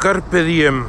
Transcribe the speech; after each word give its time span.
Carpe 0.00 0.42
diem. 0.44 0.86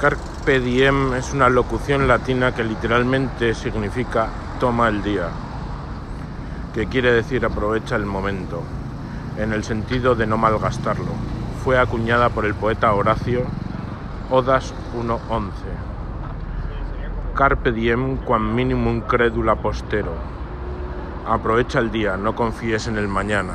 Carpe 0.00 0.58
diem 0.58 1.14
es 1.14 1.32
una 1.32 1.48
locución 1.48 2.08
latina 2.08 2.52
que 2.52 2.64
literalmente 2.64 3.54
significa 3.54 4.26
toma 4.58 4.88
el 4.88 5.04
día, 5.04 5.28
que 6.74 6.88
quiere 6.88 7.12
decir 7.12 7.44
aprovecha 7.44 7.94
el 7.94 8.06
momento, 8.06 8.60
en 9.38 9.52
el 9.52 9.62
sentido 9.62 10.16
de 10.16 10.26
no 10.26 10.36
malgastarlo. 10.36 11.12
Fue 11.62 11.78
acuñada 11.78 12.28
por 12.30 12.44
el 12.44 12.54
poeta 12.54 12.92
Horacio, 12.92 13.44
Odas 14.28 14.74
1.11. 14.98 15.52
Carpe 17.36 17.70
diem 17.70 18.16
quam 18.16 18.52
minimum 18.52 19.02
credula 19.02 19.54
postero. 19.54 20.16
Aprovecha 21.24 21.78
el 21.78 21.92
día, 21.92 22.16
no 22.16 22.34
confíes 22.34 22.88
en 22.88 22.98
el 22.98 23.06
mañana. 23.06 23.52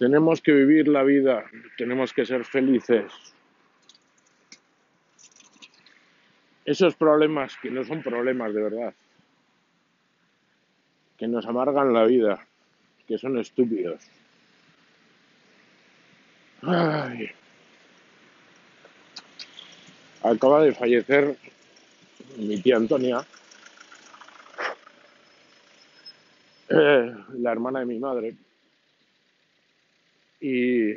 Tenemos 0.00 0.40
que 0.40 0.52
vivir 0.52 0.88
la 0.88 1.02
vida, 1.02 1.44
tenemos 1.76 2.14
que 2.14 2.24
ser 2.24 2.46
felices. 2.46 3.12
Esos 6.64 6.94
problemas 6.94 7.54
que 7.58 7.70
no 7.70 7.84
son 7.84 8.02
problemas 8.02 8.54
de 8.54 8.62
verdad, 8.62 8.94
que 11.18 11.28
nos 11.28 11.44
amargan 11.44 11.92
la 11.92 12.04
vida, 12.04 12.46
que 13.06 13.18
son 13.18 13.38
estúpidos. 13.38 14.00
Ay. 16.62 17.30
Acaba 20.22 20.62
de 20.62 20.72
fallecer 20.72 21.36
mi 22.38 22.58
tía 22.62 22.76
Antonia, 22.76 23.26
eh, 26.70 27.14
la 27.34 27.52
hermana 27.52 27.80
de 27.80 27.84
mi 27.86 27.98
madre, 27.98 28.34
y 30.40 30.94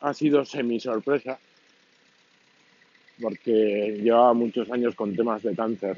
ha 0.00 0.14
sido 0.14 0.44
semi 0.44 0.80
sorpresa 0.80 1.38
porque 3.20 3.98
llevaba 4.02 4.34
muchos 4.34 4.70
años 4.70 4.94
con 4.94 5.16
temas 5.16 5.42
de 5.42 5.54
cáncer 5.54 5.96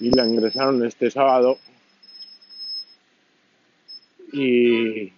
y 0.00 0.10
la 0.10 0.26
ingresaron 0.26 0.84
este 0.84 1.10
sábado 1.10 1.58
y, 4.32 5.12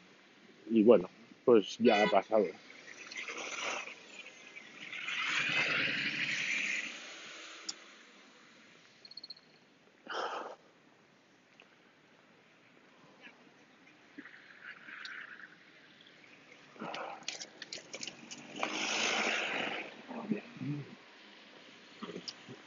y 0.70 0.82
bueno, 0.82 1.08
pues 1.44 1.78
ya 1.78 2.02
ha 2.02 2.06
pasado. 2.10 2.44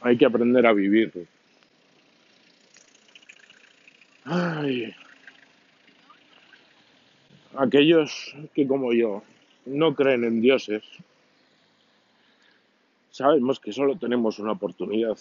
Hay 0.02 0.16
que 0.16 0.26
aprender 0.26 0.66
a 0.66 0.72
vivir. 0.72 1.26
Ay. 4.24 4.94
Aquellos 7.56 8.34
que 8.54 8.66
como 8.66 8.92
yo 8.92 9.22
no 9.66 9.94
creen 9.94 10.24
en 10.24 10.40
dioses, 10.40 10.82
sabemos 13.10 13.60
que 13.60 13.72
solo 13.72 13.96
tenemos 13.96 14.38
una 14.38 14.52
oportunidad 14.52 15.18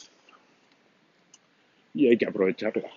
y 1.94 2.08
hay 2.08 2.18
que 2.18 2.28
aprovecharla. 2.28 2.90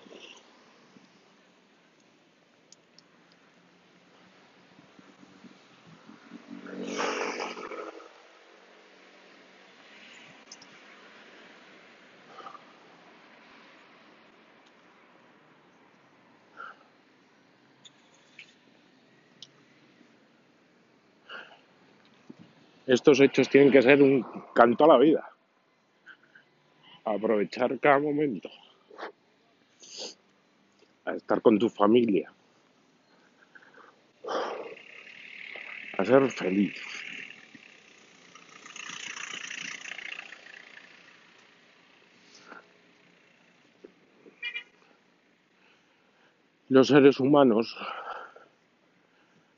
Estos 22.85 23.21
hechos 23.21 23.47
tienen 23.47 23.71
que 23.71 23.81
ser 23.81 24.01
un 24.01 24.25
canto 24.53 24.83
a 24.83 24.87
la 24.87 24.97
vida. 24.97 25.29
Aprovechar 27.05 27.79
cada 27.79 27.99
momento. 27.99 28.49
A 31.05 31.13
estar 31.13 31.41
con 31.41 31.57
tu 31.57 31.69
familia. 31.69 32.31
A 35.97 36.05
ser 36.05 36.29
feliz. 36.29 36.75
Los 46.67 46.87
seres 46.87 47.19
humanos 47.19 47.77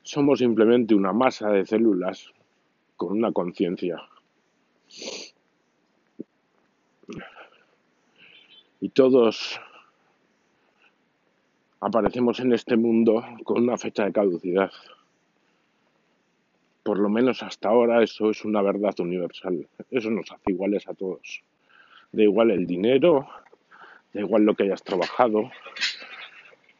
somos 0.02 0.38
simplemente 0.38 0.94
una 0.94 1.12
masa 1.12 1.48
de 1.48 1.64
células 1.64 2.35
con 2.96 3.12
una 3.12 3.32
conciencia. 3.32 4.02
Y 8.80 8.88
todos 8.90 9.60
aparecemos 11.80 12.40
en 12.40 12.52
este 12.52 12.76
mundo 12.76 13.24
con 13.44 13.62
una 13.62 13.76
fecha 13.76 14.04
de 14.04 14.12
caducidad. 14.12 14.70
Por 16.82 16.98
lo 16.98 17.08
menos 17.08 17.42
hasta 17.42 17.68
ahora 17.68 18.02
eso 18.02 18.30
es 18.30 18.44
una 18.44 18.62
verdad 18.62 18.98
universal. 19.00 19.68
Eso 19.90 20.10
nos 20.10 20.30
hace 20.30 20.52
iguales 20.52 20.88
a 20.88 20.94
todos. 20.94 21.42
Da 22.12 22.22
igual 22.22 22.50
el 22.50 22.66
dinero, 22.66 23.28
da 24.12 24.20
igual 24.20 24.44
lo 24.44 24.54
que 24.54 24.64
hayas 24.64 24.82
trabajado, 24.82 25.50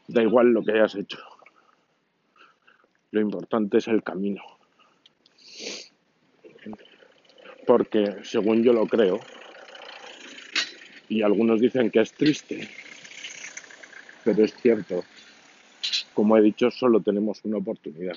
da 0.07 0.21
igual 0.21 0.51
lo 0.51 0.63
que 0.63 0.71
hayas 0.71 0.95
hecho. 0.95 1.19
Lo 3.11 3.21
importante 3.21 3.77
es 3.79 3.87
el 3.87 4.03
camino. 4.03 4.41
Porque 7.65 8.17
según 8.23 8.63
yo 8.63 8.73
lo 8.73 8.85
creo, 8.87 9.19
y 11.09 11.21
algunos 11.21 11.59
dicen 11.59 11.89
que 11.89 12.01
es 12.01 12.13
triste, 12.13 12.69
pero 14.23 14.43
es 14.43 14.53
cierto, 14.55 15.03
como 16.13 16.37
he 16.37 16.41
dicho, 16.41 16.71
solo 16.71 17.01
tenemos 17.01 17.39
una 17.43 17.57
oportunidad. 17.57 18.15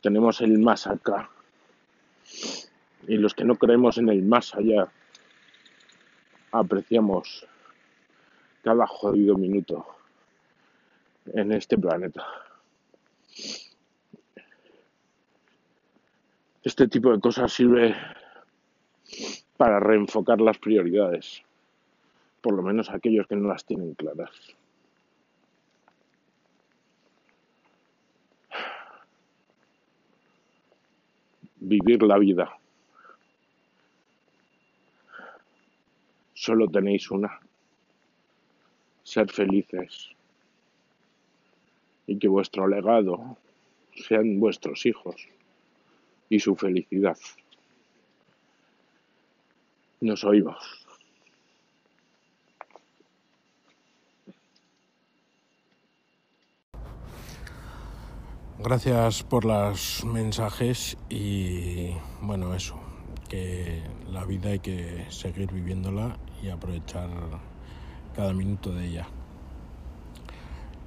Tenemos 0.00 0.40
el 0.40 0.58
más 0.58 0.86
acá. 0.86 1.30
Y 3.06 3.16
los 3.16 3.34
que 3.34 3.44
no 3.44 3.56
creemos 3.56 3.98
en 3.98 4.08
el 4.08 4.22
más 4.22 4.54
allá, 4.54 4.90
apreciamos 6.50 7.46
cada 8.62 8.86
jodido 8.86 9.36
minuto 9.36 9.86
en 11.32 11.52
este 11.52 11.76
planeta. 11.78 12.26
Este 16.66 16.88
tipo 16.88 17.12
de 17.12 17.20
cosas 17.20 17.52
sirve 17.52 17.94
para 19.56 19.78
reenfocar 19.78 20.40
las 20.40 20.58
prioridades, 20.58 21.44
por 22.40 22.54
lo 22.54 22.62
menos 22.64 22.90
aquellos 22.90 23.28
que 23.28 23.36
no 23.36 23.46
las 23.46 23.64
tienen 23.64 23.94
claras. 23.94 24.32
Vivir 31.60 32.02
la 32.02 32.18
vida. 32.18 32.58
Solo 36.34 36.66
tenéis 36.66 37.08
una. 37.12 37.38
Ser 39.04 39.30
felices. 39.30 40.10
Y 42.08 42.18
que 42.18 42.26
vuestro 42.26 42.66
legado 42.66 43.36
sean 43.94 44.40
vuestros 44.40 44.84
hijos 44.84 45.28
y 46.28 46.40
su 46.40 46.56
felicidad. 46.56 47.16
Nos 50.00 50.24
oímos. 50.24 50.86
Gracias 58.58 59.22
por 59.22 59.44
los 59.44 60.04
mensajes 60.04 60.96
y 61.08 61.90
bueno, 62.20 62.54
eso, 62.54 62.80
que 63.28 63.82
la 64.10 64.24
vida 64.24 64.50
hay 64.50 64.60
que 64.60 65.06
seguir 65.08 65.52
viviéndola 65.52 66.18
y 66.42 66.48
aprovechar 66.48 67.08
cada 68.14 68.32
minuto 68.32 68.72
de 68.72 68.86
ella. 68.86 69.06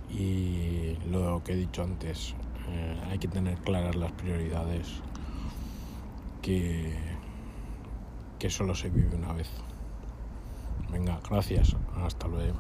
Y 0.10 0.98
lo 1.10 1.44
que 1.44 1.54
he 1.54 1.56
dicho 1.56 1.84
antes, 1.84 2.36
eh, 2.70 2.98
hay 3.10 3.20
que 3.20 3.28
tener 3.28 3.58
claras 3.60 3.96
las 3.96 4.12
prioridades, 4.14 5.02
que, 6.50 6.92
que 8.40 8.50
solo 8.50 8.74
se 8.74 8.90
vive 8.90 9.16
una 9.16 9.34
vez. 9.34 9.50
Venga, 10.92 11.20
gracias. 11.30 11.76
Hasta 12.04 12.28
luego. 12.28 12.60